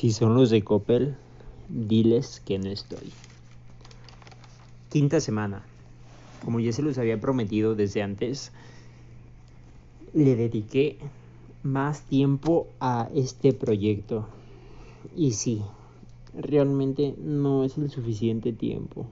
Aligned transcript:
Si 0.00 0.12
son 0.12 0.34
los 0.34 0.48
de 0.48 0.64
Coppel, 0.64 1.14
diles 1.68 2.40
que 2.46 2.58
no 2.58 2.70
estoy. 2.70 3.12
Quinta 4.88 5.20
semana. 5.20 5.62
Como 6.42 6.58
ya 6.58 6.72
se 6.72 6.80
los 6.80 6.96
había 6.96 7.20
prometido 7.20 7.74
desde 7.74 8.00
antes, 8.00 8.50
le 10.14 10.36
dediqué 10.36 10.96
más 11.62 12.00
tiempo 12.04 12.66
a 12.80 13.10
este 13.14 13.52
proyecto. 13.52 14.26
Y 15.14 15.32
sí, 15.32 15.60
realmente 16.32 17.14
no 17.18 17.62
es 17.64 17.76
el 17.76 17.90
suficiente 17.90 18.54
tiempo. 18.54 19.06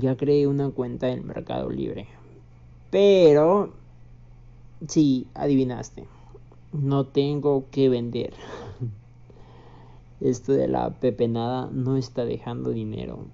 Ya 0.00 0.16
creé 0.16 0.48
una 0.48 0.70
cuenta 0.70 1.10
en 1.10 1.24
Mercado 1.24 1.70
Libre. 1.70 2.08
Pero, 2.90 3.72
sí, 4.88 5.28
adivinaste 5.34 6.17
no 6.72 7.06
tengo 7.06 7.64
que 7.70 7.88
vender. 7.88 8.32
Esto 10.20 10.52
de 10.52 10.68
la 10.68 10.90
pepenada 10.90 11.70
no 11.72 11.96
está 11.96 12.24
dejando 12.24 12.70
dinero. 12.70 13.26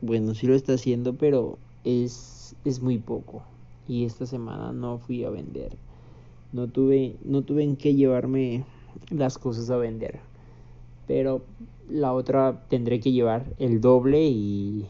Bueno, 0.00 0.34
sí 0.34 0.46
lo 0.46 0.54
está 0.54 0.74
haciendo, 0.74 1.14
pero 1.14 1.58
es, 1.84 2.54
es 2.64 2.80
muy 2.80 2.98
poco. 2.98 3.42
Y 3.88 4.04
esta 4.04 4.26
semana 4.26 4.72
no 4.72 4.98
fui 4.98 5.24
a 5.24 5.30
vender. 5.30 5.76
No 6.52 6.68
tuve, 6.68 7.16
no 7.24 7.42
tuve 7.42 7.64
en 7.64 7.76
qué 7.76 7.94
llevarme 7.94 8.64
las 9.10 9.38
cosas 9.38 9.70
a 9.70 9.76
vender. 9.76 10.20
Pero 11.06 11.42
la 11.90 12.12
otra 12.12 12.64
tendré 12.68 13.00
que 13.00 13.12
llevar 13.12 13.44
el 13.58 13.80
doble 13.80 14.28
y, 14.28 14.86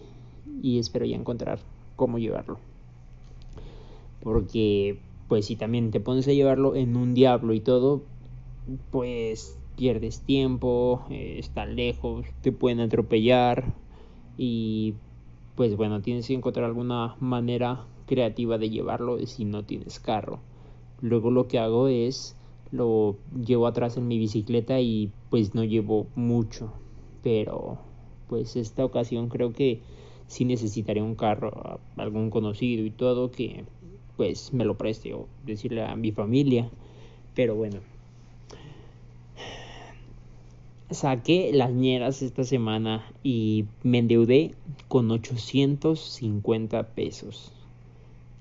y 0.63 0.79
espero 0.79 1.07
ya 1.07 1.17
encontrar 1.17 1.59
cómo 1.97 2.19
llevarlo. 2.19 2.59
Porque 4.23 4.99
pues 5.33 5.47
si 5.47 5.57
también 5.57 5.91
te 5.91 5.99
pones 5.99 6.29
a 6.29 6.33
llevarlo 6.35 6.77
en 6.77 6.95
un 6.95 7.15
diablo 7.15 7.55
y 7.55 7.61
todo, 7.61 8.03
pues 8.91 9.59
pierdes 9.77 10.21
tiempo, 10.21 11.07
eh, 11.09 11.37
está 11.39 11.65
lejos, 11.65 12.27
te 12.43 12.53
pueden 12.53 12.81
atropellar 12.81 13.73
y 14.37 14.93
pues 15.55 15.75
bueno, 15.75 16.03
tienes 16.03 16.27
que 16.27 16.35
encontrar 16.35 16.67
alguna 16.67 17.17
manera 17.19 17.87
creativa 18.05 18.59
de 18.59 18.69
llevarlo 18.69 19.27
si 19.27 19.47
no 19.47 19.65
tienes 19.65 20.01
carro. 20.01 20.41
Luego 21.01 21.31
lo 21.31 21.49
que 21.49 21.59
hago 21.59 21.89
es 21.89 22.37
lo 22.71 23.17
llevo 23.35 23.67
atrás 23.67 23.97
en 23.97 24.09
mi 24.09 24.19
bicicleta 24.19 24.81
y 24.81 25.13
pues 25.31 25.55
no 25.55 25.65
llevo 25.65 26.09
mucho, 26.15 26.75
pero 27.23 27.79
pues 28.29 28.55
esta 28.55 28.85
ocasión 28.85 29.31
creo 29.31 29.55
que 29.55 29.81
sí 30.27 30.45
necesitaré 30.45 31.01
un 31.01 31.15
carro, 31.15 31.81
algún 31.97 32.29
conocido 32.29 32.85
y 32.85 32.91
todo 32.91 33.31
que 33.31 33.65
pues 34.17 34.53
me 34.53 34.65
lo 34.65 34.77
preste 34.77 35.15
o 35.15 35.27
decirle 35.45 35.85
a 35.85 35.97
mi 35.97 36.13
familia. 36.13 36.69
Pero 37.35 37.55
bueno. 37.55 37.81
Saqué 40.91 41.51
las 41.55 41.73
ñeras 41.73 42.21
esta 42.21 42.45
semana 42.45 43.11
y 43.23 43.65
me 43.83 43.99
endeudé 43.99 44.55
con 44.89 45.11
850 45.11 46.89
pesos 46.89 47.53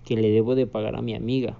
que 0.03 0.17
le 0.17 0.29
debo 0.29 0.55
de 0.55 0.67
pagar 0.67 0.95
a 0.95 1.01
mi 1.01 1.15
amiga. 1.15 1.57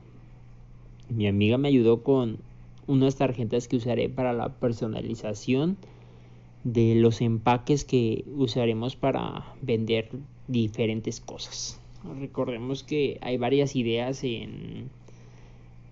Mi 1.10 1.28
amiga 1.28 1.58
me 1.58 1.70
ayudó 1.70 2.04
con 2.04 2.40
unas 2.88 3.16
tarjetas 3.16 3.68
que 3.68 3.78
usaré 3.78 4.10
para 4.10 4.34
la 4.34 4.50
personalización 4.50 5.78
de 6.64 6.96
los 6.96 7.22
empaques 7.22 7.86
que 7.86 8.26
usaremos 8.36 8.96
para 8.96 9.56
vender 9.62 10.10
diferentes 10.48 11.20
cosas. 11.20 11.81
Recordemos 12.20 12.84
que 12.84 13.20
hay 13.22 13.38
varias 13.38 13.76
ideas 13.76 14.24
en, 14.24 14.90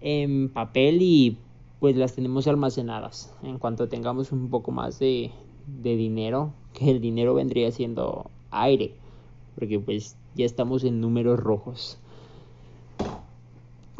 en 0.02 0.50
papel 0.50 1.02
y 1.02 1.38
pues 1.80 1.96
las 1.96 2.16
tenemos 2.16 2.48
almacenadas. 2.48 3.34
En 3.44 3.58
cuanto 3.58 3.88
tengamos 3.88 4.32
un 4.32 4.50
poco 4.50 4.72
más 4.72 5.00
de, 5.00 5.32
de 5.82 5.96
dinero, 5.96 6.54
que 6.74 6.92
el 6.92 7.02
dinero 7.02 7.34
vendría 7.34 7.72
siendo 7.72 8.30
aire, 8.52 8.94
porque 9.56 9.80
pues 9.80 10.16
ya 10.36 10.46
estamos 10.46 10.84
en 10.84 11.00
números 11.00 11.40
rojos. 11.40 11.98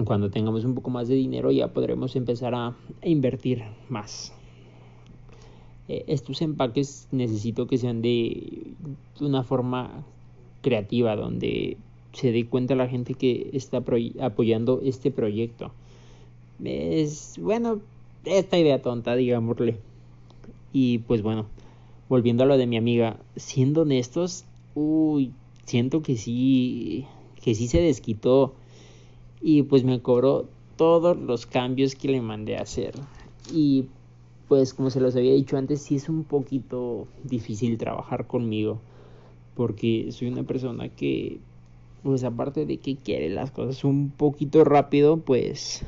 Cuando 0.04 0.32
tengamos 0.32 0.64
un 0.64 0.76
poco 0.76 0.90
más 0.90 1.10
de 1.10 1.16
dinero 1.16 1.52
ya 1.52 1.74
podremos 1.74 2.16
empezar 2.16 2.56
a, 2.56 2.76
invertir 3.04 3.64
más. 3.90 4.34
Eh, 5.88 6.06
estos 6.08 6.42
empaques 6.42 7.08
necesito 7.12 7.68
que 7.68 7.78
sean 7.78 8.02
de 8.02 8.74
una 9.20 9.44
forma 9.44 10.06
creativa, 10.62 11.16
donde 11.16 11.78
se 12.14 12.32
dé 12.32 12.46
cuenta 12.46 12.76
la 12.76 12.88
gente 12.88 13.14
que 13.14 13.50
está 13.54 13.84
apoyando 14.22 14.82
este 14.84 15.12
proyecto. 15.12 15.72
Es, 16.64 17.38
bueno, 17.40 17.80
esta 18.26 18.58
idea 18.58 18.82
tonta, 18.82 19.16
digámosle. 19.16 19.78
Y 20.74 21.00
pues 21.00 21.22
bueno, 21.22 21.48
volviendo 22.10 22.44
a 22.44 22.48
lo 22.48 22.58
de 22.58 22.68
mi 22.68 22.78
amiga, 22.78 23.20
siendo 23.36 23.82
honestos, 23.82 24.46
uy, 24.76 25.32
siento 25.66 26.02
que 26.02 26.18
sí, 26.18 27.06
que 27.42 27.56
sí 27.56 27.68
se 27.68 27.82
desquitó 27.82 28.54
y 29.42 29.64
pues 29.64 29.84
me 29.84 30.02
cobró 30.02 30.48
todos 30.76 31.18
los 31.18 31.46
cambios 31.46 31.96
que 31.96 32.10
le 32.10 32.22
mandé 32.22 32.58
a 32.58 32.62
hacer. 32.62 32.94
Y 33.54 33.86
pues 34.48 34.74
como 34.74 34.90
se 34.90 35.00
los 35.00 35.16
había 35.16 35.34
dicho 35.34 35.58
antes, 35.58 35.82
sí 35.82 35.96
es 35.96 36.10
un 36.10 36.24
poquito 36.24 37.08
difícil 37.24 37.78
trabajar 37.78 38.28
conmigo 38.28 38.80
porque 39.60 40.14
soy 40.14 40.30
una 40.30 40.44
persona 40.44 40.88
que 40.88 41.40
pues 42.04 42.24
aparte 42.24 42.66
de 42.66 42.78
que 42.78 42.96
quiere 42.96 43.30
las 43.30 43.52
cosas 43.52 43.84
un 43.84 44.10
poquito 44.10 44.64
rápido, 44.64 45.18
pues 45.18 45.84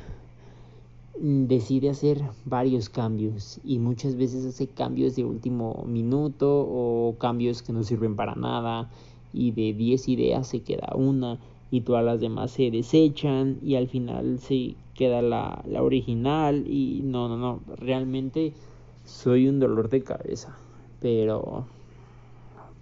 mm, 1.20 1.46
decide 1.46 1.90
hacer 1.90 2.22
varios 2.44 2.88
cambios. 2.88 3.60
Y 3.64 3.78
muchas 3.78 4.16
veces 4.16 4.44
hace 4.44 4.66
cambios 4.66 5.16
de 5.16 5.24
último 5.24 5.84
minuto 5.86 6.66
o 6.68 7.16
cambios 7.18 7.62
que 7.62 7.72
no 7.72 7.82
sirven 7.82 8.16
para 8.16 8.34
nada. 8.34 8.90
Y 9.32 9.52
de 9.52 9.72
10 9.72 10.08
ideas 10.08 10.46
se 10.48 10.60
queda 10.60 10.92
una 10.94 11.38
y 11.70 11.80
todas 11.80 12.04
las 12.04 12.20
demás 12.20 12.50
se 12.50 12.70
desechan 12.70 13.58
y 13.62 13.76
al 13.76 13.88
final 13.88 14.38
se 14.38 14.74
queda 14.94 15.22
la, 15.22 15.62
la 15.66 15.82
original. 15.82 16.66
Y 16.68 17.00
no, 17.02 17.28
no, 17.28 17.38
no, 17.38 17.60
realmente 17.76 18.52
soy 19.06 19.48
un 19.48 19.58
dolor 19.58 19.88
de 19.88 20.02
cabeza, 20.02 20.56
pero 21.00 21.66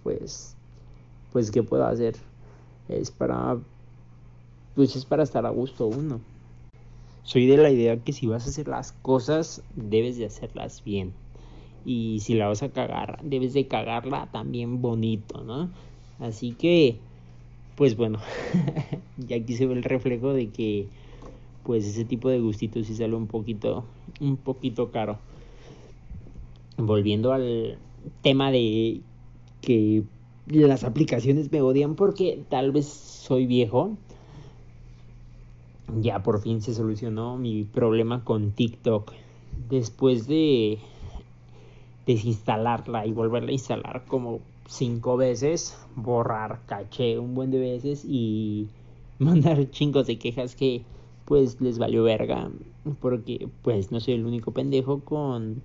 pues, 0.03 0.55
pues, 1.31 1.51
¿qué 1.51 1.63
puedo 1.63 1.85
hacer? 1.85 2.15
Es 2.95 3.11
para 3.11 3.57
pues 4.75 4.95
es 4.95 5.05
para 5.05 5.23
estar 5.23 5.45
a 5.45 5.49
gusto 5.49 5.87
uno. 5.87 6.21
Soy 7.23 7.45
de 7.45 7.57
la 7.57 7.69
idea 7.69 7.97
que 7.97 8.13
si 8.13 8.27
vas 8.27 8.45
a 8.45 8.49
hacer 8.49 8.67
las 8.67 8.93
cosas 8.93 9.61
debes 9.75 10.17
de 10.17 10.25
hacerlas 10.25 10.83
bien. 10.83 11.13
Y 11.85 12.19
si 12.21 12.35
la 12.35 12.47
vas 12.47 12.63
a 12.63 12.69
cagar, 12.69 13.19
debes 13.23 13.53
de 13.53 13.67
cagarla 13.67 14.29
también 14.31 14.81
bonito, 14.81 15.43
¿no? 15.43 15.69
Así 16.19 16.51
que 16.53 16.97
pues 17.75 17.95
bueno, 17.95 18.19
ya 19.17 19.37
aquí 19.37 19.55
se 19.55 19.65
ve 19.65 19.73
el 19.73 19.83
reflejo 19.83 20.33
de 20.33 20.49
que 20.49 20.87
pues 21.63 21.85
ese 21.85 22.05
tipo 22.05 22.29
de 22.29 22.39
gustitos 22.39 22.87
sí 22.87 22.95
sale 22.95 23.15
un 23.15 23.27
poquito 23.27 23.85
un 24.19 24.37
poquito 24.37 24.91
caro. 24.91 25.17
Volviendo 26.77 27.33
al 27.33 27.77
tema 28.21 28.51
de 28.51 29.01
que 29.61 30.03
las 30.47 30.83
aplicaciones 30.83 31.51
me 31.51 31.61
odian 31.61 31.95
porque 31.95 32.43
tal 32.49 32.71
vez 32.71 32.87
soy 32.87 33.45
viejo. 33.45 33.97
Ya 35.99 36.23
por 36.23 36.41
fin 36.41 36.61
se 36.61 36.73
solucionó 36.73 37.37
mi 37.37 37.63
problema 37.63 38.23
con 38.23 38.51
TikTok. 38.51 39.11
Después 39.69 40.27
de 40.27 40.79
desinstalarla 42.05 43.05
y 43.05 43.11
volverla 43.11 43.49
a 43.49 43.53
instalar 43.53 44.03
como 44.07 44.39
cinco 44.67 45.17
veces, 45.17 45.77
borrar 45.95 46.61
caché 46.65 47.19
un 47.19 47.35
buen 47.35 47.51
de 47.51 47.59
veces 47.59 48.05
y 48.05 48.69
mandar 49.19 49.69
chingos 49.69 50.07
de 50.07 50.17
quejas 50.17 50.55
que 50.55 50.83
pues 51.25 51.61
les 51.61 51.77
valió 51.77 52.03
verga 52.03 52.49
porque 52.99 53.47
pues 53.61 53.91
no 53.91 53.99
soy 53.99 54.15
el 54.15 54.25
único 54.25 54.51
pendejo 54.51 55.01
con 55.01 55.61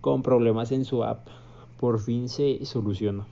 con 0.00 0.22
problemas 0.22 0.72
en 0.72 0.84
su 0.84 1.04
app. 1.04 1.26
Por 1.78 2.00
fin 2.00 2.28
se 2.28 2.64
solucionó 2.64 3.26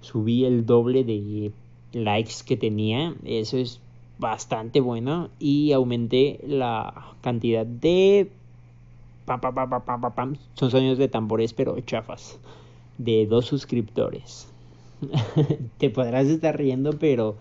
subí 0.00 0.44
el 0.44 0.66
doble 0.66 1.04
de 1.04 1.52
likes 1.92 2.34
que 2.44 2.56
tenía. 2.56 3.14
Eso 3.24 3.58
es 3.58 3.80
bastante 4.18 4.80
bueno. 4.80 5.30
Y 5.38 5.72
aumenté 5.72 6.40
la 6.46 7.14
cantidad 7.20 7.66
de... 7.66 8.30
Son 10.54 10.70
sonidos 10.70 10.98
de 10.98 11.08
tambores, 11.08 11.52
pero 11.52 11.78
chafas. 11.80 12.38
De 12.98 13.26
dos 13.26 13.46
suscriptores. 13.46 14.48
Te 15.78 15.90
podrás 15.90 16.26
estar 16.26 16.56
riendo, 16.56 16.98
pero 16.98 17.36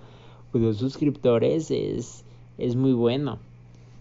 pues, 0.51 0.63
dos 0.63 0.77
suscriptores 0.77 1.71
es, 1.71 2.23
es 2.57 2.75
muy 2.75 2.93
bueno. 2.93 3.39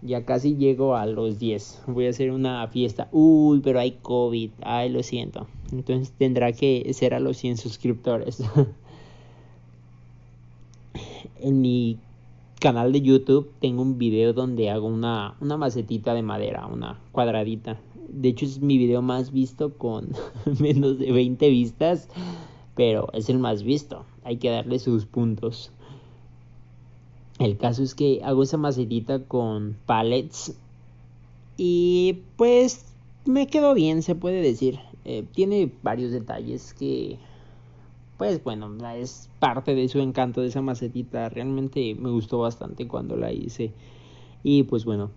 Ya 0.01 0.25
casi 0.25 0.55
llego 0.55 0.95
a 0.95 1.05
los 1.05 1.39
10. 1.39 1.83
Voy 1.87 2.07
a 2.07 2.09
hacer 2.11 2.31
una 2.31 2.65
fiesta. 2.67 3.09
Uy, 3.11 3.59
pero 3.59 3.79
hay 3.79 3.97
COVID. 4.01 4.51
Ay, 4.61 4.89
lo 4.89 5.03
siento. 5.03 5.47
Entonces 5.71 6.13
tendrá 6.17 6.53
que 6.53 6.91
ser 6.93 7.13
a 7.13 7.19
los 7.19 7.37
100 7.37 7.57
suscriptores. 7.57 8.41
en 11.41 11.61
mi 11.61 11.97
canal 12.59 12.91
de 12.91 13.01
YouTube 13.01 13.51
tengo 13.59 13.81
un 13.81 13.97
video 13.97 14.33
donde 14.33 14.69
hago 14.69 14.87
una, 14.87 15.35
una 15.39 15.57
macetita 15.57 16.13
de 16.13 16.21
madera, 16.21 16.67
una 16.67 16.99
cuadradita. 17.11 17.79
De 18.09 18.29
hecho 18.29 18.45
es 18.45 18.59
mi 18.61 18.77
video 18.77 19.01
más 19.01 19.31
visto 19.31 19.73
con 19.77 20.09
menos 20.59 20.99
de 20.99 21.11
20 21.11 21.49
vistas, 21.49 22.09
pero 22.75 23.09
es 23.13 23.29
el 23.29 23.39
más 23.39 23.63
visto. 23.63 24.05
Hay 24.23 24.37
que 24.37 24.49
darle 24.49 24.79
sus 24.79 25.05
puntos. 25.05 25.71
El 27.39 27.57
caso 27.57 27.81
es 27.81 27.95
que 27.95 28.21
hago 28.23 28.43
esa 28.43 28.57
macetita 28.57 29.23
con 29.23 29.75
pallets 29.85 30.55
y 31.57 32.19
pues 32.35 32.85
me 33.25 33.47
quedó 33.47 33.73
bien, 33.73 34.03
se 34.03 34.13
puede 34.13 34.41
decir. 34.41 34.79
Eh, 35.05 35.25
tiene 35.33 35.71
varios 35.81 36.11
detalles 36.11 36.73
que 36.73 37.17
pues 38.19 38.43
bueno, 38.43 38.69
es 38.97 39.29
parte 39.39 39.75
de 39.75 39.87
su 39.87 39.99
encanto 40.01 40.41
de 40.41 40.47
esa 40.47 40.61
macetita. 40.61 41.29
Realmente 41.29 41.95
me 41.95 42.09
gustó 42.09 42.39
bastante 42.39 42.85
cuando 42.85 43.15
la 43.15 43.31
hice. 43.31 43.71
Y 44.43 44.63
pues 44.63 44.83
bueno, 44.83 45.09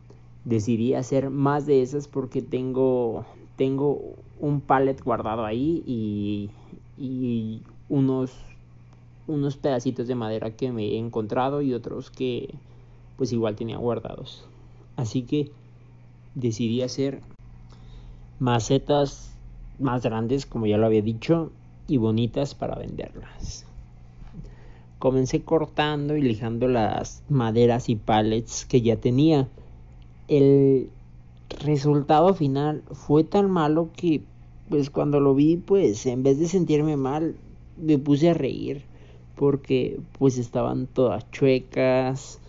decidí 0.45 0.95
hacer 0.95 1.29
más 1.29 1.67
de 1.67 1.83
esas 1.83 2.07
porque 2.07 2.43
tengo, 2.43 3.25
tengo 3.57 4.15
un 4.39 4.61
pallet 4.61 5.03
guardado 5.03 5.45
ahí 5.45 5.83
y, 5.85 6.51
y 6.97 7.63
unos, 7.89 8.33
unos 9.27 9.57
pedacitos 9.57 10.09
de 10.09 10.15
madera 10.15 10.57
que 10.57 10.73
me 10.73 10.85
he 10.85 10.99
encontrado 10.99 11.63
y 11.63 11.75
otros 11.75 12.11
que 12.11 12.55
pues 13.17 13.33
igual 13.33 13.57
tenía 13.57 13.77
guardados. 13.77 14.45
Así 14.97 15.23
que 15.23 15.51
decidí 16.35 16.83
hacer 16.83 17.21
macetas 18.39 19.35
más 19.79 20.03
grandes, 20.03 20.47
como 20.47 20.67
ya 20.67 20.79
lo 20.79 20.87
había 20.87 21.03
dicho, 21.03 21.51
y 21.89 21.97
bonitas 21.97 22.55
para 22.55 22.77
venderlas. 22.77 23.65
Comencé 24.99 25.43
cortando 25.43 26.17
y 26.17 26.23
lijando 26.23 26.69
las 26.69 27.23
maderas 27.29 27.89
y 27.89 27.97
pallets 27.97 28.65
que 28.67 28.83
ya 28.83 28.97
tenía. 28.97 29.49
El 30.29 30.91
resultado 31.61 32.35
final 32.35 32.83
fue 32.93 33.25
tan 33.25 33.51
malo 33.51 33.91
que 33.97 34.23
pues 34.69 34.91
cuando 34.91 35.21
lo 35.21 35.35
vi 35.35 35.57
pues 35.57 36.07
en 36.07 36.23
vez 36.23 36.39
de 36.39 36.49
sentirme 36.49 36.97
mal 36.97 37.37
me 37.77 37.99
puse 37.99 38.31
a 38.31 38.35
reír 38.35 38.85
porque 39.35 40.01
pues 40.19 40.39
estaban 40.39 40.87
todas 40.87 41.31
chuecas, 41.31 42.41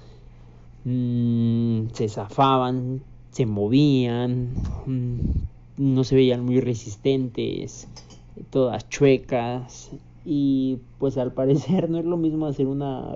mmm, 0.83 1.87
se 1.93 2.09
zafaban, 2.09 3.01
se 3.31 3.45
movían, 3.45 4.49
mmm, 4.85 5.19
no 5.77 6.03
se 6.03 6.15
veían 6.15 6.45
muy 6.45 6.59
resistentes 6.59 7.87
todas 8.49 8.89
chuecas 8.89 9.91
y 10.25 10.79
pues 10.97 11.17
al 11.17 11.33
parecer 11.33 11.89
no 11.89 11.99
es 11.99 12.05
lo 12.05 12.17
mismo 12.17 12.45
hacer 12.45 12.67
una 12.67 13.15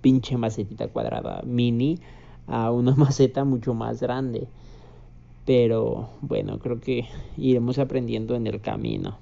pinche 0.00 0.36
macetita 0.36 0.88
cuadrada 0.88 1.42
mini 1.42 1.98
a 2.46 2.70
una 2.70 2.94
maceta 2.96 3.44
mucho 3.44 3.74
más 3.74 4.00
grande. 4.00 4.48
Pero 5.44 6.10
bueno, 6.20 6.58
creo 6.58 6.78
que 6.80 7.06
iremos 7.38 7.78
aprendiendo 7.78 8.34
en 8.34 8.46
el 8.46 8.60
camino. 8.60 9.16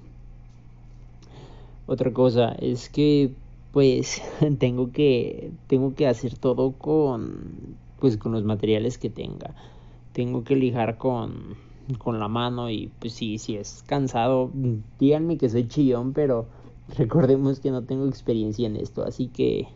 Otra 1.85 2.11
cosa 2.11 2.51
es 2.59 2.89
que 2.89 3.31
pues 3.71 4.21
tengo 4.59 4.91
que 4.91 5.51
tengo 5.67 5.95
que 5.95 6.07
hacer 6.07 6.37
todo 6.37 6.73
con 6.73 7.77
pues 7.99 8.17
con 8.17 8.31
los 8.31 8.43
materiales 8.43 8.97
que 8.97 9.09
tenga. 9.09 9.55
Tengo 10.13 10.43
que 10.43 10.55
lijar 10.55 10.97
con 10.97 11.55
con 11.97 12.19
la 12.19 12.27
mano 12.27 12.69
y 12.69 12.91
pues 12.99 13.13
sí, 13.13 13.37
si 13.37 13.55
es 13.55 13.83
cansado, 13.87 14.51
díganme 14.99 15.37
que 15.37 15.49
soy 15.49 15.67
chillón, 15.67 16.13
pero 16.13 16.47
recordemos 16.97 17.59
que 17.59 17.71
no 17.71 17.83
tengo 17.83 18.07
experiencia 18.07 18.67
en 18.67 18.75
esto, 18.75 19.03
así 19.03 19.27
que 19.27 19.67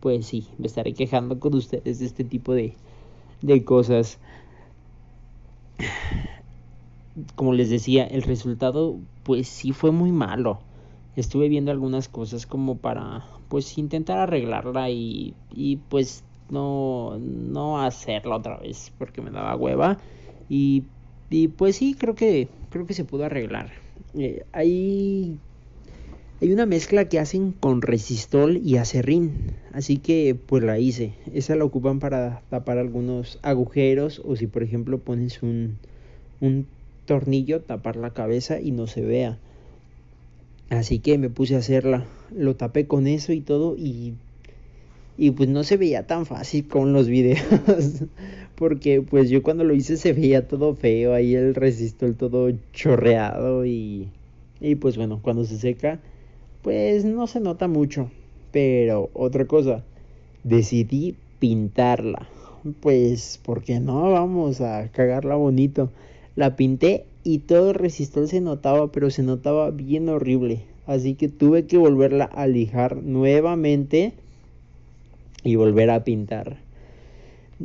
pues 0.00 0.26
sí, 0.26 0.46
me 0.58 0.66
estaré 0.66 0.94
quejando 0.94 1.40
con 1.40 1.54
ustedes 1.54 1.98
de 1.98 2.06
este 2.06 2.22
tipo 2.22 2.52
de, 2.52 2.74
de 3.42 3.64
cosas. 3.64 4.18
Como 7.34 7.54
les 7.54 7.70
decía, 7.70 8.04
el 8.06 8.22
resultado 8.22 8.98
pues 9.24 9.48
sí 9.48 9.72
fue 9.72 9.90
muy 9.90 10.12
malo. 10.12 10.60
Estuve 11.16 11.48
viendo 11.48 11.70
algunas 11.70 12.08
cosas 12.08 12.46
como 12.46 12.76
para 12.76 13.24
pues 13.48 13.78
intentar 13.78 14.18
arreglarla 14.18 14.90
y, 14.90 15.34
y 15.50 15.76
pues 15.76 16.24
no, 16.50 17.18
no 17.18 17.82
hacerla 17.82 18.36
otra 18.36 18.58
vez 18.58 18.92
porque 18.98 19.22
me 19.22 19.30
daba 19.30 19.56
hueva 19.56 19.98
y 20.48 20.84
y 21.28 21.48
pues 21.48 21.76
sí, 21.76 21.94
creo 21.98 22.14
que, 22.14 22.48
creo 22.70 22.86
que 22.86 22.94
se 22.94 23.04
pudo 23.04 23.24
arreglar. 23.24 23.72
Eh, 24.14 24.44
hay, 24.52 25.36
hay 26.40 26.52
una 26.52 26.66
mezcla 26.66 27.08
que 27.08 27.18
hacen 27.18 27.52
con 27.52 27.82
resistol 27.82 28.58
y 28.58 28.76
acerrín. 28.76 29.32
Así 29.72 29.96
que 29.96 30.36
pues 30.46 30.62
la 30.62 30.78
hice. 30.78 31.14
Esa 31.34 31.56
la 31.56 31.64
ocupan 31.64 31.98
para 31.98 32.42
tapar 32.48 32.78
algunos 32.78 33.38
agujeros 33.42 34.22
o 34.24 34.36
si 34.36 34.46
por 34.46 34.62
ejemplo 34.62 34.98
pones 34.98 35.42
un, 35.42 35.78
un 36.40 36.66
tornillo, 37.06 37.62
tapar 37.62 37.96
la 37.96 38.10
cabeza 38.10 38.60
y 38.60 38.70
no 38.70 38.86
se 38.86 39.02
vea. 39.02 39.38
Así 40.70 40.98
que 40.98 41.18
me 41.18 41.30
puse 41.30 41.54
a 41.54 41.58
hacerla. 41.58 42.04
Lo 42.34 42.56
tapé 42.56 42.86
con 42.86 43.06
eso 43.06 43.32
y 43.32 43.40
todo 43.40 43.76
y 43.76 44.14
y 45.18 45.30
pues 45.30 45.48
no 45.48 45.64
se 45.64 45.76
veía 45.76 46.06
tan 46.06 46.26
fácil 46.26 46.68
con 46.68 46.92
los 46.92 47.08
videos 47.08 47.42
porque 48.54 49.02
pues 49.02 49.30
yo 49.30 49.42
cuando 49.42 49.64
lo 49.64 49.74
hice 49.74 49.96
se 49.96 50.12
veía 50.12 50.46
todo 50.46 50.74
feo 50.74 51.14
ahí 51.14 51.34
el 51.34 51.54
resistol 51.54 52.16
todo 52.16 52.50
chorreado 52.72 53.64
y 53.64 54.08
y 54.60 54.74
pues 54.74 54.96
bueno 54.96 55.20
cuando 55.22 55.44
se 55.44 55.58
seca 55.58 56.00
pues 56.62 57.04
no 57.04 57.26
se 57.26 57.40
nota 57.40 57.68
mucho 57.68 58.10
pero 58.52 59.10
otra 59.14 59.46
cosa 59.46 59.84
decidí 60.44 61.16
pintarla 61.38 62.28
pues 62.80 63.40
porque 63.42 63.80
no 63.80 64.10
vamos 64.10 64.60
a 64.60 64.88
cagarla 64.88 65.36
bonito 65.36 65.90
la 66.34 66.56
pinté 66.56 67.06
y 67.26 67.38
todo 67.40 67.70
el 67.70 67.74
resistol 67.74 68.28
se 68.28 68.40
notaba 68.40 68.92
pero 68.92 69.10
se 69.10 69.22
notaba 69.22 69.70
bien 69.70 70.08
horrible 70.08 70.62
así 70.86 71.14
que 71.14 71.28
tuve 71.28 71.66
que 71.66 71.76
volverla 71.76 72.24
a 72.24 72.46
lijar 72.46 72.96
nuevamente 72.96 74.12
y 75.42 75.56
volver 75.56 75.90
a 75.90 76.04
pintar. 76.04 76.58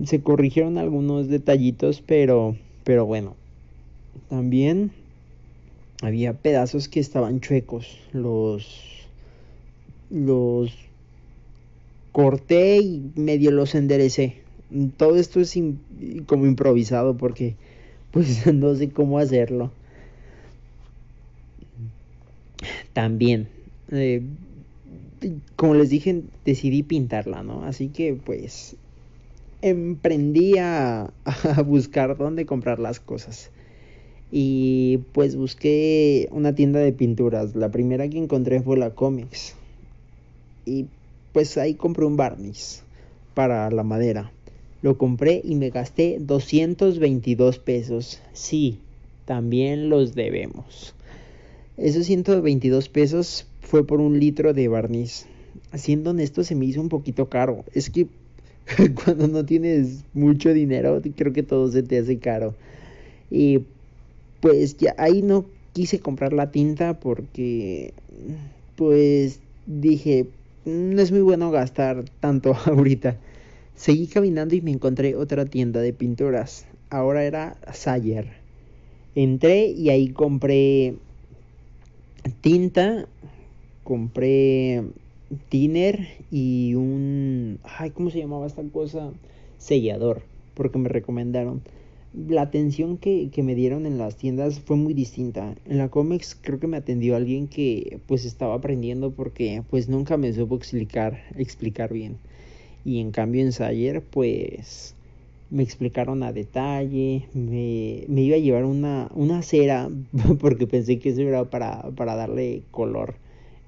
Se 0.06 0.22
corrigieron 0.22 0.78
algunos 0.78 1.28
detallitos, 1.28 2.02
pero, 2.06 2.56
pero 2.84 3.06
bueno. 3.06 3.36
También 4.30 4.92
había 6.02 6.34
pedazos 6.34 6.88
que 6.88 7.00
estaban 7.00 7.42
chuecos. 7.42 7.98
Los, 8.14 9.08
los 10.10 10.72
corté 12.12 12.78
y 12.78 13.12
medio 13.16 13.52
los 13.52 13.76
enderecé. 13.76 14.38
Todo 14.98 15.18
esto 15.18 15.42
es 15.42 15.58
como 16.28 16.46
improvisado 16.46 17.18
porque 17.18 17.56
pues 18.12 18.46
no 18.54 18.76
sé 18.76 18.90
cómo 18.90 19.20
hacerlo. 19.20 19.72
También 22.94 23.48
eh, 23.92 24.22
como 25.56 25.76
les 25.76 25.90
dije, 25.90 26.24
decidí 26.46 26.84
pintarla, 26.84 27.44
¿no? 27.44 27.64
Así 27.66 27.90
que 27.90 28.14
pues 28.14 28.76
emprendí 29.62 30.58
a, 30.60 31.12
buscar 31.66 32.18
dónde 32.18 32.46
comprar 32.46 32.80
las 32.80 33.00
cosas. 33.00 33.52
Y 34.32 35.00
pues 35.12 35.36
busqué 35.36 36.30
una 36.32 36.56
tienda 36.56 36.80
de 36.80 36.94
pinturas. 36.94 37.56
La 37.56 37.70
primera 37.70 38.08
que 38.08 38.18
encontré 38.18 38.62
fue 38.62 38.78
la 38.78 38.92
Comics. 38.92 39.56
Y 40.66 40.88
pues 41.34 41.58
ahí 41.58 41.76
compré 41.76 42.06
un 42.06 42.16
barniz 42.16 42.84
para 43.34 43.70
la 43.72 43.84
madera. 43.84 44.32
Lo 44.82 44.98
compré 44.98 45.42
y 45.44 45.56
me 45.56 45.70
gasté 45.70 46.18
222 46.20 47.60
pesos. 47.60 48.20
Sí, 48.34 48.80
también 49.26 49.90
los 49.90 50.16
debemos. 50.16 50.96
Esos 51.78 52.06
122 52.06 52.90
pesos 52.90 53.46
fue 53.62 53.86
por 53.86 54.02
un 54.02 54.20
litro 54.20 54.54
de 54.54 54.68
barniz. 54.68 55.28
Siendo 55.74 56.12
honesto, 56.12 56.44
se 56.44 56.56
me 56.56 56.66
hizo 56.66 56.82
un 56.82 56.90
poquito 56.90 57.30
caro. 57.30 57.64
Es 57.74 57.90
que 57.90 58.08
cuando 59.04 59.28
no 59.28 59.46
tienes 59.46 60.04
mucho 60.14 60.54
dinero, 60.54 61.02
creo 61.16 61.34
que 61.34 61.44
todo 61.44 61.72
se 61.72 61.84
te 61.84 62.00
hace 62.00 62.18
caro. 62.18 62.56
Y 63.30 63.62
pues 64.40 64.78
ya 64.78 64.96
ahí 64.98 65.22
no 65.22 65.46
quise 65.74 66.00
comprar 66.00 66.34
la 66.34 66.52
tinta 66.52 67.00
porque 67.00 67.94
pues 68.76 69.40
dije, 69.68 70.26
no 70.66 71.02
es 71.02 71.12
muy 71.12 71.22
bueno 71.22 71.52
gastar 71.52 72.04
tanto 72.20 72.54
ahorita. 72.66 73.18
Seguí 73.82 74.06
caminando 74.06 74.54
y 74.54 74.62
me 74.62 74.70
encontré 74.70 75.16
otra 75.16 75.46
tienda 75.46 75.82
de 75.82 75.92
pinturas. 75.92 76.68
Ahora 76.92 77.24
era 77.24 77.58
Sayer. 77.74 78.28
Entré 79.16 79.70
y 79.70 79.90
ahí 79.90 80.10
compré 80.10 80.98
tinta, 82.42 83.08
compré 83.84 84.84
tiner 85.50 86.10
y 86.30 86.76
un... 86.76 87.58
Ay, 87.64 87.90
¿cómo 87.90 88.12
se 88.12 88.20
llamaba 88.20 88.46
esta 88.46 88.62
cosa? 88.72 89.14
Sellador, 89.58 90.22
porque 90.54 90.78
me 90.78 90.88
recomendaron. 90.88 91.64
La 92.14 92.44
atención 92.44 93.00
que, 93.00 93.32
que, 93.32 93.42
me 93.42 93.56
dieron 93.56 93.88
en 93.88 93.98
las 93.98 94.16
tiendas 94.16 94.60
fue 94.60 94.78
muy 94.78 94.94
distinta. 94.94 95.56
En 95.66 95.80
la 95.80 95.90
Comex 95.90 96.38
creo 96.40 96.60
que 96.60 96.68
me 96.68 96.78
atendió 96.78 97.16
alguien 97.16 97.48
que 97.48 98.00
pues 98.06 98.26
estaba 98.26 98.54
aprendiendo 98.54 99.10
porque 99.10 99.64
pues 99.72 99.90
nunca 99.90 100.18
me 100.18 100.32
supo 100.34 100.56
explicar, 100.56 101.24
explicar 101.36 101.92
bien. 101.92 102.20
Y 102.84 103.00
en 103.00 103.12
cambio 103.12 103.42
en 103.42 103.52
Sayer 103.52 104.02
pues 104.02 104.96
me 105.50 105.64
explicaron 105.64 106.24
a 106.24 106.32
detalle, 106.32 107.28
me, 107.34 108.06
me 108.08 108.22
iba 108.22 108.38
a 108.38 108.40
llevar 108.40 108.66
una, 108.66 109.10
una 109.14 109.42
cera 109.42 109.90
porque 110.40 110.66
pensé 110.68 111.00
que 111.00 111.10
eso 111.10 111.22
era 111.22 111.50
para, 111.50 111.92
para 111.96 112.16
darle 112.16 112.64
color 112.72 113.16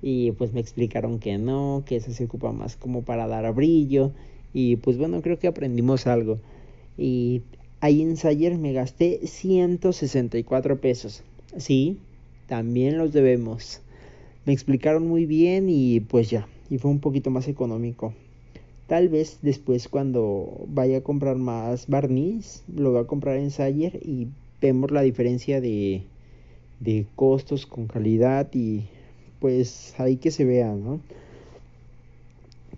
y 0.02 0.32
pues 0.32 0.54
me 0.54 0.60
explicaron 0.60 1.20
que 1.20 1.38
no, 1.38 1.84
que 1.86 1.96
eso 1.96 2.12
se 2.12 2.26
ocupa 2.26 2.52
más 2.52 2.76
como 2.76 3.04
para 3.04 3.28
dar 3.28 3.54
brillo 3.54 4.12
y 4.54 4.76
pues 4.76 4.98
bueno, 4.98 5.22
creo 5.22 5.40
que 5.40 5.48
aprendimos 5.48 6.08
algo. 6.08 6.40
Y 6.98 7.42
ahí 7.80 8.02
en 8.02 8.18
Sayer 8.18 8.58
me 8.58 8.74
gasté 8.74 9.26
164 9.26 10.80
pesos. 10.80 11.24
Sí, 11.58 11.98
también 12.48 12.98
los 12.98 13.14
debemos. 13.14 13.82
Me 14.46 14.54
explicaron 14.54 15.08
muy 15.08 15.26
bien 15.26 15.70
y 15.70 16.02
pues 16.02 16.30
ya, 16.30 16.48
y 16.70 16.78
fue 16.78 16.92
un 16.92 17.00
poquito 17.00 17.32
más 17.32 17.48
económico. 17.48 18.14
Tal 18.88 19.10
vez 19.10 19.40
después 19.42 19.88
cuando 19.88 20.66
vaya 20.68 20.98
a 20.98 21.02
comprar 21.02 21.38
más 21.38 21.88
barniz, 21.88 22.64
lo 22.74 22.92
voy 22.92 23.02
a 23.02 23.08
comprar 23.08 23.38
en 23.38 23.52
Sayer 23.52 24.00
y 24.04 24.28
vemos 24.62 24.92
la 24.92 25.02
diferencia 25.02 25.62
de, 25.62 26.04
de 26.80 27.06
costos 27.16 27.66
con 27.66 27.88
calidad 27.88 28.50
y 28.54 28.84
pues 29.40 29.96
ahí 29.98 30.18
que 30.18 30.32
se 30.32 30.46
vea, 30.46 30.74
¿no? 30.74 31.00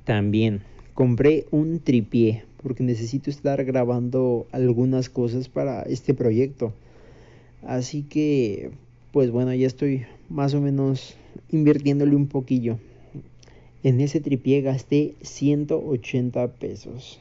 También 0.04 0.62
compré 0.94 1.46
un 1.52 1.80
tripié 1.80 2.44
porque 2.62 2.84
necesito 2.84 3.30
estar 3.30 3.64
grabando 3.64 4.48
algunas 4.52 5.10
cosas 5.10 5.50
para 5.50 5.84
este 5.84 6.16
proyecto. 6.16 6.74
Así 7.62 8.04
que, 8.04 8.72
pues 9.12 9.30
bueno, 9.30 9.54
ya 9.54 9.68
estoy 9.68 10.06
más 10.30 10.56
o 10.56 10.62
menos 10.62 11.16
invirtiéndole 11.52 12.16
un 12.16 12.28
poquillo. 12.28 12.80
En 13.86 14.02
ese 14.02 14.20
tripié 14.20 14.62
gasté 14.62 15.14
180 15.22 16.48
pesos. 16.54 17.20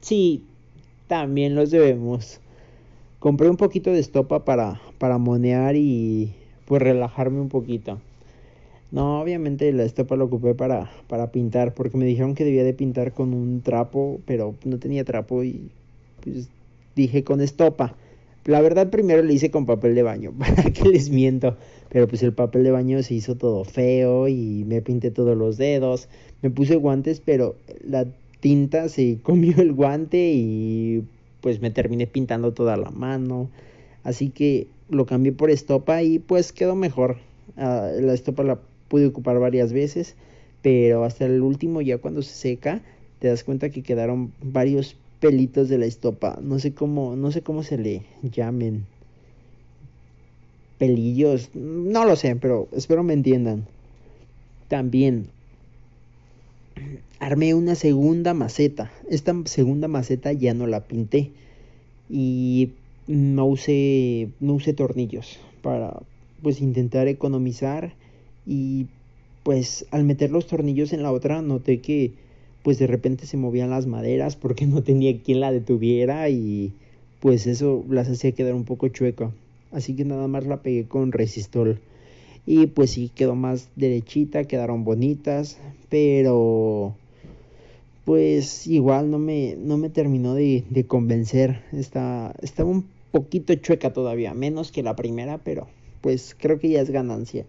Sí, 0.00 0.42
también 1.06 1.54
los 1.54 1.70
debemos. 1.70 2.40
Compré 3.20 3.48
un 3.48 3.56
poquito 3.56 3.92
de 3.92 4.00
estopa 4.00 4.44
para, 4.44 4.80
para 4.98 5.18
monear 5.18 5.76
y 5.76 6.32
pues 6.66 6.82
relajarme 6.82 7.40
un 7.40 7.48
poquito. 7.48 8.00
No, 8.90 9.20
obviamente 9.20 9.72
la 9.72 9.84
estopa 9.84 10.16
la 10.16 10.24
ocupé 10.24 10.56
para, 10.56 10.90
para 11.06 11.30
pintar, 11.30 11.74
porque 11.74 11.96
me 11.96 12.06
dijeron 12.06 12.34
que 12.34 12.44
debía 12.44 12.64
de 12.64 12.74
pintar 12.74 13.12
con 13.12 13.32
un 13.32 13.60
trapo, 13.60 14.18
pero 14.26 14.56
no 14.64 14.80
tenía 14.80 15.04
trapo 15.04 15.44
y 15.44 15.70
pues 16.24 16.48
dije 16.96 17.22
con 17.22 17.40
estopa. 17.40 17.94
La 18.44 18.60
verdad 18.60 18.90
primero 18.90 19.22
le 19.22 19.32
hice 19.32 19.50
con 19.50 19.64
papel 19.64 19.94
de 19.94 20.02
baño, 20.02 20.32
para 20.38 20.64
que 20.64 20.88
les 20.88 21.10
miento. 21.10 21.56
Pero 21.88 22.08
pues 22.08 22.22
el 22.22 22.32
papel 22.32 22.64
de 22.64 22.70
baño 22.70 23.02
se 23.02 23.14
hizo 23.14 23.36
todo 23.36 23.64
feo 23.64 24.28
y 24.28 24.64
me 24.66 24.82
pinté 24.82 25.10
todos 25.10 25.36
los 25.36 25.56
dedos. 25.56 26.08
Me 26.42 26.50
puse 26.50 26.76
guantes, 26.76 27.20
pero 27.20 27.56
la 27.82 28.06
tinta 28.40 28.88
se 28.88 29.18
comió 29.22 29.56
el 29.58 29.72
guante 29.72 30.32
y 30.34 31.04
pues 31.40 31.60
me 31.60 31.70
terminé 31.70 32.06
pintando 32.06 32.52
toda 32.52 32.76
la 32.76 32.90
mano. 32.90 33.50
Así 34.02 34.30
que 34.30 34.66
lo 34.90 35.06
cambié 35.06 35.32
por 35.32 35.50
estopa 35.50 36.02
y 36.02 36.18
pues 36.18 36.52
quedó 36.52 36.74
mejor. 36.74 37.16
Ah, 37.56 37.90
la 37.98 38.12
estopa 38.12 38.42
la 38.42 38.58
pude 38.88 39.06
ocupar 39.06 39.38
varias 39.38 39.72
veces, 39.72 40.16
pero 40.62 41.04
hasta 41.04 41.24
el 41.26 41.40
último 41.40 41.80
ya 41.80 41.98
cuando 41.98 42.22
se 42.22 42.34
seca 42.34 42.82
te 43.18 43.28
das 43.28 43.44
cuenta 43.44 43.70
que 43.70 43.82
quedaron 43.82 44.32
varios 44.42 44.96
pelitos 45.24 45.70
de 45.70 45.78
la 45.78 45.86
estopa. 45.86 46.38
No 46.42 46.58
sé 46.58 46.74
cómo, 46.74 47.16
no 47.16 47.32
sé 47.32 47.40
cómo 47.40 47.62
se 47.62 47.78
le 47.78 48.02
llamen. 48.22 48.84
Pelillos, 50.76 51.48
no 51.54 52.04
lo 52.04 52.14
sé, 52.14 52.36
pero 52.36 52.68
espero 52.72 53.02
me 53.02 53.14
entiendan. 53.14 53.64
También 54.68 55.28
armé 57.20 57.54
una 57.54 57.74
segunda 57.74 58.34
maceta. 58.34 58.92
Esta 59.08 59.34
segunda 59.46 59.88
maceta 59.88 60.30
ya 60.34 60.52
no 60.52 60.66
la 60.66 60.80
pinté 60.80 61.30
y 62.10 62.72
no 63.06 63.46
usé 63.46 64.28
no 64.40 64.52
usé 64.52 64.74
tornillos 64.74 65.38
para 65.62 66.02
pues 66.42 66.60
intentar 66.60 67.08
economizar 67.08 67.94
y 68.46 68.88
pues 69.42 69.86
al 69.90 70.04
meter 70.04 70.30
los 70.30 70.46
tornillos 70.46 70.92
en 70.92 71.02
la 71.02 71.12
otra 71.12 71.40
noté 71.40 71.80
que 71.80 72.12
pues 72.64 72.78
de 72.78 72.86
repente 72.86 73.26
se 73.26 73.36
movían 73.36 73.70
las 73.70 73.86
maderas 73.86 74.34
porque 74.34 74.66
no 74.66 74.82
tenía 74.82 75.16
quien 75.22 75.38
la 75.38 75.52
detuviera 75.52 76.28
y 76.30 76.72
pues 77.20 77.46
eso 77.46 77.84
las 77.88 78.08
hacía 78.08 78.32
quedar 78.32 78.54
un 78.54 78.64
poco 78.64 78.88
chueca. 78.88 79.30
Así 79.70 79.94
que 79.94 80.04
nada 80.04 80.26
más 80.26 80.46
la 80.46 80.62
pegué 80.62 80.84
con 80.84 81.12
resistol. 81.12 81.78
Y 82.46 82.66
pues 82.66 82.90
sí, 82.90 83.10
quedó 83.14 83.34
más 83.34 83.68
derechita, 83.76 84.44
quedaron 84.44 84.84
bonitas, 84.84 85.58
pero 85.88 86.94
pues 88.04 88.66
igual 88.66 89.10
no 89.10 89.18
me, 89.18 89.56
no 89.56 89.78
me 89.78 89.90
terminó 89.90 90.34
de, 90.34 90.64
de 90.68 90.84
convencer. 90.84 91.62
Está, 91.72 92.34
estaba 92.42 92.70
un 92.70 92.86
poquito 93.12 93.54
chueca 93.54 93.92
todavía, 93.92 94.34
menos 94.34 94.72
que 94.72 94.82
la 94.82 94.96
primera, 94.96 95.38
pero 95.38 95.66
pues 96.00 96.36
creo 96.38 96.58
que 96.58 96.68
ya 96.68 96.80
es 96.80 96.90
ganancia. 96.90 97.46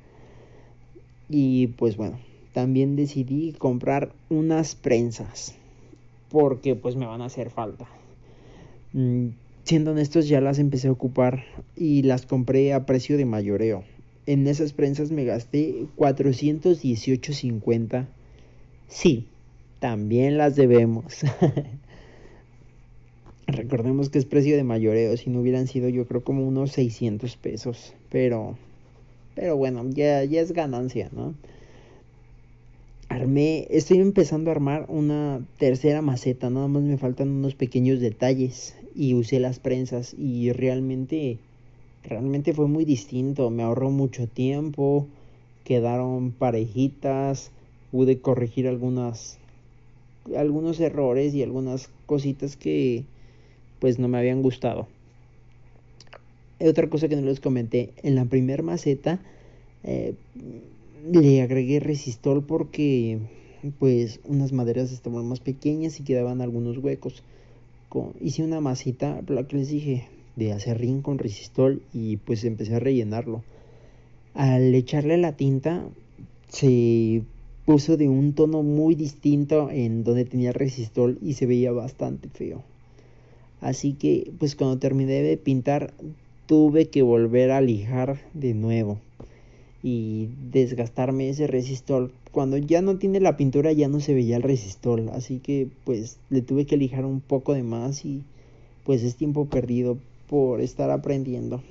Y 1.30 1.68
pues 1.68 1.98
bueno, 1.98 2.18
también 2.56 2.96
decidí 2.96 3.52
comprar 3.52 4.14
unas 4.30 4.76
prensas 4.76 5.56
porque 6.30 6.76
pues 6.76 6.96
me 6.96 7.06
van 7.06 7.22
a 7.22 7.26
hacer 7.26 7.50
falta. 7.50 7.86
Mm, 8.94 9.32
siendo 9.66 9.92
honestos 9.92 10.30
ya 10.30 10.40
las 10.40 10.58
empecé 10.58 10.88
a 10.88 10.94
ocupar 10.94 11.44
y 11.76 12.04
las 12.04 12.26
compré 12.26 12.74
a 12.74 12.86
precio 12.86 13.18
de 13.18 13.26
mayoreo. 13.26 13.84
En 14.26 14.48
esas 14.48 14.72
prensas 14.72 15.12
me 15.12 15.26
gasté 15.26 15.86
418.50. 15.98 18.08
Sí, 18.88 19.28
también 19.80 20.38
las 20.38 20.56
debemos. 20.56 21.26
Recordemos 23.48 24.10
que 24.10 24.20
es 24.20 24.26
precio 24.26 24.56
de 24.56 24.64
mayoreo, 24.64 25.18
si 25.18 25.30
no 25.30 25.42
hubieran 25.42 25.68
sido 25.68 25.90
yo 25.90 26.08
creo 26.08 26.24
como 26.24 26.48
unos 26.48 26.72
600 26.72 27.36
pesos, 27.36 27.94
pero 28.10 28.56
pero 29.36 29.58
bueno, 29.58 29.84
ya, 29.90 30.24
ya 30.24 30.40
es 30.40 30.54
ganancia, 30.54 31.10
¿no? 31.12 31.36
Armé, 33.16 33.66
estoy 33.70 34.00
empezando 34.00 34.52
a 34.52 34.56
armar 34.56 34.88
una 34.90 35.40
tercera 35.58 36.02
maceta, 36.02 36.50
nada 36.50 36.68
más 36.68 36.84
me 36.84 36.98
faltan 36.98 37.30
unos 37.30 37.56
pequeños 37.56 38.02
detalles 38.02 38.76
y 38.94 39.14
usé 39.14 39.40
las 39.40 39.60
prensas 39.60 40.14
y 40.20 40.52
realmente, 40.52 41.38
realmente 42.04 42.52
fue 42.52 42.68
muy 42.68 42.84
distinto, 42.84 43.50
me 43.52 43.64
ahorró 43.64 43.90
mucho 43.90 44.28
tiempo, 44.28 45.08
quedaron 45.64 46.32
parejitas, 46.32 47.52
pude 47.90 48.20
corregir 48.20 48.68
algunas, 48.68 49.38
algunos 50.36 50.82
errores 50.82 51.34
y 51.34 51.42
algunas 51.42 51.90
cositas 52.08 52.58
que 52.58 53.06
pues 53.80 53.98
no 53.98 54.10
me 54.10 54.18
habían 54.18 54.42
gustado. 54.42 54.90
Otra 56.60 56.90
cosa 56.90 57.08
que 57.08 57.16
no 57.16 57.22
les 57.22 57.40
comenté, 57.40 57.94
en 58.04 58.16
la 58.16 58.26
primera 58.26 58.62
maceta 58.62 59.22
eh, 59.86 60.16
le 61.12 61.44
agregué 61.44 61.80
resistol 61.80 62.44
porque 62.44 63.20
pues 63.80 64.20
unas 64.24 64.54
maderas 64.54 64.92
estaban 64.92 65.28
más 65.28 65.40
pequeñas 65.40 66.00
y 66.00 66.04
quedaban 66.04 66.42
algunos 66.42 66.78
huecos. 66.80 67.24
hice 68.20 68.44
una 68.44 68.60
masita, 68.60 69.22
la 69.28 69.48
que 69.48 69.58
les 69.58 69.70
dije, 69.70 70.08
de 70.36 70.52
acerrín 70.52 71.02
con 71.02 71.20
resistol 71.20 71.82
y 71.94 72.18
pues 72.18 72.44
empecé 72.44 72.76
a 72.76 72.80
rellenarlo. 72.80 73.44
Al 74.34 74.74
echarle 74.74 75.18
la 75.18 75.34
tinta 75.34 75.88
se 76.50 77.22
puso 77.66 77.98
de 77.98 78.10
un 78.10 78.34
tono 78.34 78.64
muy 78.64 78.96
distinto 78.96 79.70
en 79.72 80.04
donde 80.04 80.26
tenía 80.26 80.54
resistol 80.54 81.20
y 81.22 81.34
se 81.34 81.46
veía 81.46 81.72
bastante 81.72 82.30
feo. 82.30 82.64
Así 83.62 83.94
que 83.94 84.32
pues 84.40 84.56
cuando 84.56 84.80
terminé 84.80 85.22
de 85.22 85.38
pintar 85.38 85.94
tuve 86.48 86.88
que 86.88 87.02
volver 87.04 87.52
a 87.52 87.62
lijar 87.62 88.20
de 88.34 88.54
nuevo 88.54 89.00
y 89.88 90.30
desgastarme 90.52 91.30
ese 91.30 91.46
resistol. 91.46 92.12
Cuando 92.32 92.58
ya 92.58 92.82
no 92.82 92.98
tiene 92.98 93.20
la 93.20 93.38
pintura 93.38 93.72
ya 93.72 93.88
no 93.88 94.00
se 94.00 94.16
veía 94.16 94.38
el 94.38 94.42
resistol, 94.42 95.10
así 95.10 95.38
que 95.38 95.68
pues 95.84 96.18
le 96.32 96.42
tuve 96.42 96.66
que 96.66 96.76
lijar 96.76 97.06
un 97.06 97.22
poco 97.22 97.54
de 97.54 97.62
más 97.62 98.04
y 98.04 98.24
pues 98.84 99.04
es 99.04 99.16
tiempo 99.16 99.46
perdido 99.46 100.00
por 100.28 100.60
estar 100.60 100.90
aprendiendo. 100.90 101.62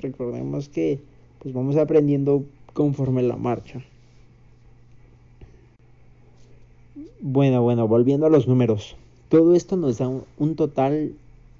Recordemos 0.00 0.68
que 0.68 0.98
pues 1.38 1.54
vamos 1.54 1.76
aprendiendo 1.76 2.44
conforme 2.72 3.22
la 3.22 3.36
marcha. 3.36 3.84
Bueno, 7.20 7.62
bueno, 7.62 7.86
volviendo 7.86 8.26
a 8.26 8.30
los 8.30 8.48
números. 8.48 8.96
Todo 9.28 9.54
esto 9.54 9.76
nos 9.76 9.98
da 9.98 10.08
un 10.08 10.56
total 10.56 11.12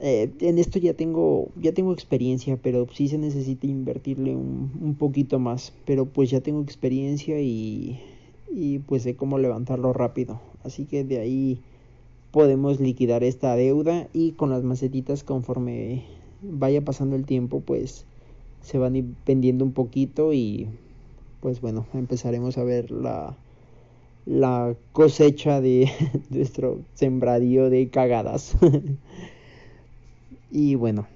Eh, 0.00 0.32
en 0.40 0.58
esto 0.58 0.78
ya 0.78 0.94
tengo, 0.94 1.48
ya 1.56 1.72
tengo 1.72 1.92
experiencia, 1.92 2.56
pero 2.56 2.86
sí 2.92 3.08
se 3.08 3.18
necesita 3.18 3.66
invertirle 3.66 4.34
un, 4.34 4.72
un 4.80 4.94
poquito 4.94 5.38
más. 5.38 5.72
Pero 5.84 6.06
pues 6.06 6.30
ya 6.30 6.40
tengo 6.40 6.62
experiencia 6.62 7.40
y, 7.40 8.00
y 8.50 8.78
pues 8.80 9.02
sé 9.02 9.16
cómo 9.16 9.38
levantarlo 9.38 9.92
rápido. 9.92 10.40
Así 10.64 10.86
que 10.86 11.04
de 11.04 11.18
ahí 11.20 11.60
podemos 12.30 12.80
liquidar 12.80 13.24
esta 13.24 13.56
deuda 13.56 14.08
y 14.12 14.32
con 14.32 14.50
las 14.50 14.62
macetitas 14.62 15.24
conforme 15.24 16.04
vaya 16.42 16.80
pasando 16.82 17.16
el 17.16 17.26
tiempo 17.26 17.60
pues 17.60 18.06
se 18.62 18.78
van 18.78 19.16
vendiendo 19.26 19.64
un 19.64 19.72
poquito 19.72 20.32
y 20.32 20.68
pues 21.40 21.60
bueno 21.60 21.86
empezaremos 21.94 22.56
a 22.58 22.64
ver 22.64 22.90
la, 22.90 23.36
la 24.26 24.76
cosecha 24.92 25.60
de 25.60 25.90
nuestro 26.30 26.78
sembradío 26.94 27.68
de 27.68 27.88
cagadas 27.90 28.56
y 30.50 30.74
bueno 30.74 31.06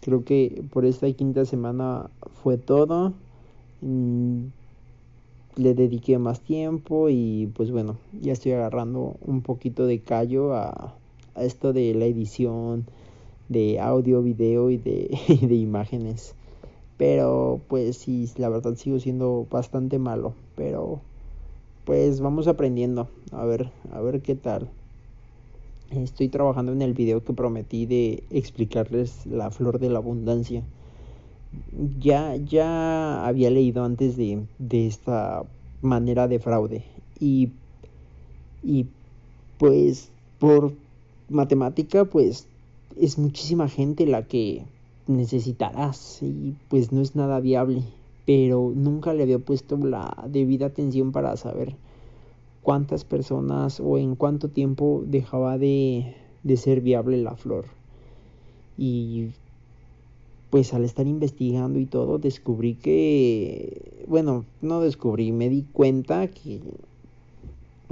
creo 0.00 0.24
que 0.24 0.62
por 0.72 0.84
esta 0.84 1.10
quinta 1.12 1.44
semana 1.44 2.10
fue 2.42 2.56
todo 2.56 3.12
mm, 3.80 4.46
le 5.58 5.74
dediqué 5.74 6.18
más 6.18 6.40
tiempo 6.40 7.08
y 7.10 7.50
pues 7.54 7.72
bueno, 7.72 7.96
ya 8.22 8.32
estoy 8.32 8.52
agarrando 8.52 9.16
un 9.20 9.42
poquito 9.42 9.86
de 9.86 9.98
callo 10.00 10.54
a, 10.54 10.94
esto 11.36 11.72
de 11.72 11.94
la 11.94 12.04
edición 12.06 12.86
de 13.48 13.80
audio, 13.80 14.22
video 14.22 14.70
y 14.70 14.76
de, 14.76 15.18
de 15.42 15.54
imágenes. 15.54 16.34
Pero 16.96 17.60
pues 17.68 17.96
sí, 17.96 18.30
la 18.36 18.48
verdad 18.48 18.76
sigo 18.76 18.98
siendo 19.00 19.46
bastante 19.50 19.98
malo, 19.98 20.34
pero 20.54 21.00
pues 21.84 22.20
vamos 22.20 22.46
aprendiendo, 22.46 23.08
a 23.32 23.44
ver, 23.44 23.70
a 23.92 24.00
ver 24.00 24.20
qué 24.20 24.34
tal. 24.36 24.68
Estoy 25.90 26.28
trabajando 26.28 26.72
en 26.72 26.82
el 26.82 26.94
video 26.94 27.24
que 27.24 27.32
prometí 27.32 27.86
de 27.86 28.22
explicarles 28.30 29.26
la 29.26 29.50
flor 29.50 29.78
de 29.78 29.88
la 29.88 29.98
abundancia 29.98 30.62
ya, 31.98 32.36
ya 32.36 33.26
había 33.26 33.50
leído 33.50 33.84
antes 33.84 34.16
de, 34.16 34.44
de 34.58 34.86
esta 34.86 35.44
manera 35.82 36.28
de 36.28 36.38
fraude. 36.38 36.84
Y, 37.20 37.50
y 38.62 38.86
pues 39.58 40.10
por 40.38 40.72
matemática, 41.28 42.04
pues 42.04 42.46
es 43.00 43.18
muchísima 43.18 43.68
gente 43.68 44.06
la 44.06 44.26
que 44.26 44.64
necesitarás 45.06 46.22
y 46.22 46.54
pues 46.68 46.92
no 46.92 47.00
es 47.00 47.16
nada 47.16 47.40
viable. 47.40 47.82
Pero 48.26 48.72
nunca 48.74 49.14
le 49.14 49.22
había 49.22 49.38
puesto 49.38 49.76
la 49.78 50.24
debida 50.28 50.66
atención 50.66 51.12
para 51.12 51.36
saber 51.36 51.76
cuántas 52.68 53.06
personas 53.06 53.80
o 53.80 53.96
en 53.96 54.14
cuánto 54.14 54.50
tiempo 54.50 55.02
dejaba 55.06 55.56
de, 55.56 56.14
de 56.42 56.56
ser 56.58 56.82
viable 56.82 57.16
la 57.16 57.34
flor. 57.34 57.64
Y 58.76 59.28
pues 60.50 60.74
al 60.74 60.84
estar 60.84 61.06
investigando 61.06 61.78
y 61.78 61.86
todo, 61.86 62.18
descubrí 62.18 62.74
que, 62.74 64.04
bueno, 64.06 64.44
no 64.60 64.82
descubrí, 64.82 65.32
me 65.32 65.48
di 65.48 65.64
cuenta 65.72 66.26
que 66.26 66.60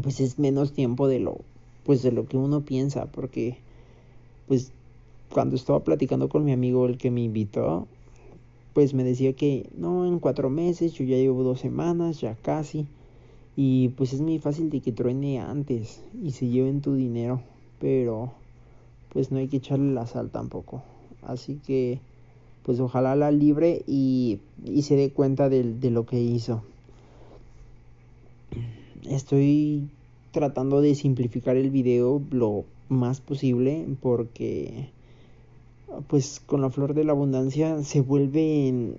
pues 0.03 0.21
es 0.21 0.39
menos 0.39 0.73
tiempo 0.73 1.09
de 1.09 1.21
lo, 1.21 1.39
pues 1.87 2.03
de 2.03 2.13
lo 2.13 2.27
que 2.27 2.37
uno 2.37 2.61
piensa, 2.61 3.07
porque 3.07 3.57
pues 4.47 4.73
cuando 5.33 5.57
estaba 5.57 5.85
platicando 5.85 6.29
con 6.29 6.45
mi 6.45 6.53
amigo, 6.53 6.85
el 6.85 6.99
que 6.99 7.11
me 7.11 7.23
invitó, 7.23 7.89
pues 8.75 8.93
me 8.93 9.05
decía 9.05 9.33
que 9.33 9.71
no, 9.75 10.07
en 10.07 10.19
cuatro 10.19 10.51
meses, 10.51 10.93
yo 10.93 11.07
ya 11.07 11.17
llevo 11.17 11.45
dos 11.45 11.61
semanas, 11.61 12.21
ya 12.21 12.35
casi, 12.35 12.87
y 13.57 13.89
pues 13.89 14.13
es 14.13 14.21
muy 14.21 14.39
fácil 14.39 14.69
de 14.69 14.81
que 14.81 14.93
truene 14.93 15.41
antes 15.41 16.03
y 16.23 16.33
se 16.33 16.49
lleven 16.49 16.83
tu 16.83 16.95
dinero, 16.95 17.41
pero 17.81 18.33
pues 19.13 19.33
no 19.33 19.39
hay 19.39 19.49
que 19.49 19.57
echarle 19.57 19.95
la 19.95 20.07
sal 20.07 20.31
tampoco, 20.31 20.83
así 21.23 21.59
que 21.67 21.99
pues 22.63 22.79
ojalá 22.81 23.17
la 23.17 23.31
libre 23.31 23.83
y, 23.87 24.41
se 24.83 24.97
dé 24.97 25.11
cuenta 25.11 25.49
de, 25.49 25.63
de 25.63 25.91
lo 25.91 26.05
que 26.05 26.21
hizo. 26.21 26.63
Estoy 29.09 29.89
tratando 30.33 30.81
de 30.81 30.95
simplificar 30.95 31.57
el 31.57 31.71
video 31.71 32.21
lo 32.31 32.65
más 32.89 33.21
posible 33.21 33.87
porque 34.03 34.91
pues 36.09 36.43
con 36.45 36.61
la 36.61 36.71
flor 36.71 36.93
de 36.93 37.05
la 37.05 37.13
abundancia 37.13 37.83
se 37.85 38.01
vuelven 38.01 38.97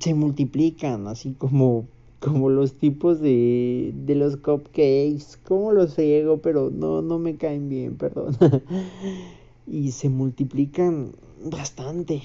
se 0.00 0.14
multiplican 0.14 1.06
así 1.06 1.34
como 1.38 1.86
como 2.26 2.50
los 2.50 2.74
tipos 2.74 3.20
de, 3.20 3.92
de 3.94 4.14
los 4.14 4.36
cupcakes 4.36 5.38
como 5.46 5.72
los 5.72 5.94
friego 5.94 6.38
pero 6.38 6.70
no 6.70 7.02
no 7.02 7.18
me 7.18 7.36
caen 7.36 7.68
bien 7.68 7.96
perdón 7.98 8.36
y 9.66 9.90
se 9.92 10.08
multiplican 10.08 11.12
bastante. 11.44 12.22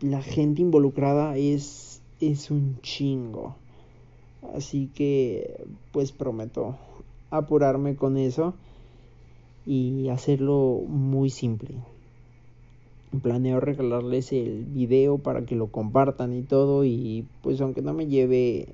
La 0.00 0.22
gente 0.22 0.62
involucrada 0.62 1.36
es, 1.36 2.00
es 2.20 2.50
un 2.50 2.78
chingo. 2.80 3.56
Así 4.54 4.88
que 4.94 5.64
pues 5.92 6.12
prometo 6.12 6.76
apurarme 7.30 7.94
con 7.94 8.16
eso 8.16 8.54
y 9.66 10.08
hacerlo 10.08 10.82
muy 10.88 11.30
simple. 11.30 11.74
Planeo 13.22 13.60
regalarles 13.60 14.32
el 14.32 14.64
video 14.64 15.18
para 15.18 15.44
que 15.44 15.56
lo 15.56 15.66
compartan 15.66 16.32
y 16.32 16.42
todo 16.42 16.84
y 16.84 17.26
pues 17.42 17.60
aunque 17.60 17.82
no 17.82 17.92
me 17.92 18.06
lleve 18.06 18.68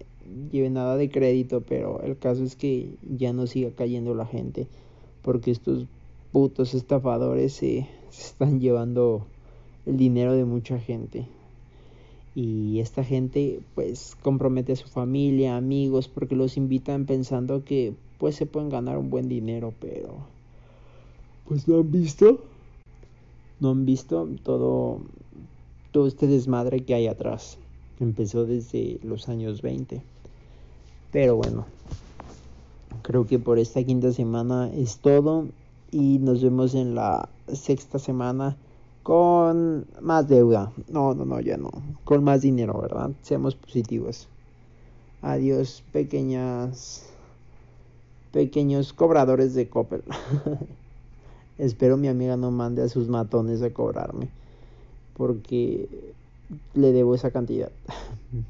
lleve 0.50 0.70
nada 0.70 0.96
de 0.96 1.10
crédito, 1.10 1.62
pero 1.62 2.00
el 2.02 2.18
caso 2.18 2.44
es 2.44 2.56
que 2.56 2.94
ya 3.02 3.32
no 3.32 3.46
siga 3.46 3.70
cayendo 3.70 4.14
la 4.14 4.26
gente 4.26 4.68
porque 5.26 5.50
estos 5.50 5.86
putos 6.30 6.72
estafadores 6.74 7.52
se, 7.52 7.88
están 8.16 8.60
llevando 8.60 9.26
el 9.86 9.96
dinero 9.96 10.34
de 10.34 10.44
mucha 10.44 10.78
gente. 10.78 11.26
Y 12.36 12.78
esta 12.78 13.02
gente 13.02 13.60
pues 13.74 14.16
compromete 14.22 14.74
a 14.74 14.76
su 14.76 14.86
familia, 14.86 15.56
amigos, 15.56 16.06
porque 16.06 16.36
los 16.36 16.56
invitan 16.56 17.06
pensando 17.06 17.64
que 17.64 17.94
pues 18.18 18.36
se 18.36 18.46
pueden 18.46 18.68
ganar 18.68 18.98
un 18.98 19.10
buen 19.10 19.28
dinero, 19.28 19.74
pero 19.80 20.18
pues 21.48 21.66
no 21.66 21.80
han 21.80 21.90
visto. 21.90 22.44
No 23.58 23.70
han 23.70 23.84
visto 23.84 24.28
todo, 24.44 25.00
todo 25.90 26.06
este 26.06 26.28
desmadre 26.28 26.84
que 26.84 26.94
hay 26.94 27.08
atrás. 27.08 27.58
Empezó 27.98 28.44
desde 28.44 29.00
los 29.02 29.28
años 29.28 29.60
20. 29.60 30.02
Pero 31.12 31.36
bueno, 31.36 31.66
creo 33.02 33.26
que 33.26 33.38
por 33.38 33.58
esta 33.58 33.82
quinta 33.84 34.12
semana 34.12 34.70
es 34.72 34.98
todo 34.98 35.46
y 35.90 36.18
nos 36.18 36.42
vemos 36.42 36.74
en 36.74 36.94
la 36.94 37.28
sexta 37.52 37.98
semana 37.98 38.56
con 39.02 39.86
más 40.00 40.28
deuda. 40.28 40.72
No, 40.88 41.14
no, 41.14 41.24
no, 41.24 41.40
ya 41.40 41.56
no. 41.56 41.70
Con 42.04 42.24
más 42.24 42.42
dinero, 42.42 42.80
¿verdad? 42.80 43.10
Seamos 43.22 43.54
positivos. 43.54 44.28
Adiós, 45.22 45.82
pequeñas 45.92 47.04
pequeños 48.32 48.92
cobradores 48.92 49.54
de 49.54 49.68
Coppel. 49.68 50.02
Espero 51.58 51.96
mi 51.96 52.08
amiga 52.08 52.36
no 52.36 52.50
mande 52.50 52.82
a 52.82 52.88
sus 52.88 53.08
matones 53.08 53.62
a 53.62 53.70
cobrarme 53.70 54.28
porque 55.16 55.88
le 56.74 56.92
debo 56.92 57.14
esa 57.14 57.30
cantidad. 57.30 57.70